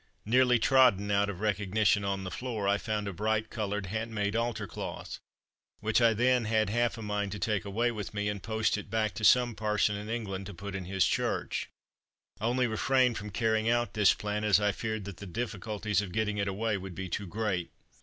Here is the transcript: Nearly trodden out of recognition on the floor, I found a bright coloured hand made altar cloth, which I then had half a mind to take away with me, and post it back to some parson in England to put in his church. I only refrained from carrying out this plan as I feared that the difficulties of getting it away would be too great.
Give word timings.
Nearly 0.25 0.57
trodden 0.57 1.11
out 1.11 1.29
of 1.29 1.41
recognition 1.41 2.03
on 2.03 2.23
the 2.23 2.31
floor, 2.31 2.67
I 2.67 2.79
found 2.79 3.07
a 3.07 3.13
bright 3.13 3.51
coloured 3.51 3.85
hand 3.85 4.09
made 4.15 4.35
altar 4.35 4.65
cloth, 4.65 5.19
which 5.79 6.01
I 6.01 6.15
then 6.15 6.45
had 6.45 6.71
half 6.71 6.97
a 6.97 7.03
mind 7.03 7.31
to 7.33 7.37
take 7.39 7.65
away 7.65 7.91
with 7.91 8.11
me, 8.11 8.27
and 8.27 8.41
post 8.41 8.79
it 8.79 8.89
back 8.89 9.13
to 9.13 9.23
some 9.23 9.53
parson 9.53 9.95
in 9.95 10.09
England 10.09 10.47
to 10.47 10.55
put 10.55 10.73
in 10.73 10.85
his 10.85 11.05
church. 11.05 11.69
I 12.39 12.45
only 12.45 12.65
refrained 12.65 13.19
from 13.19 13.29
carrying 13.29 13.69
out 13.69 13.93
this 13.93 14.15
plan 14.15 14.43
as 14.43 14.59
I 14.59 14.71
feared 14.71 15.05
that 15.05 15.17
the 15.17 15.27
difficulties 15.27 16.01
of 16.01 16.13
getting 16.13 16.39
it 16.39 16.47
away 16.47 16.77
would 16.79 16.95
be 16.95 17.07
too 17.07 17.27
great. 17.27 17.69